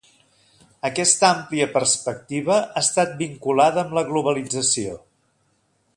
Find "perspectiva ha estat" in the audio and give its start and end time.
1.75-3.15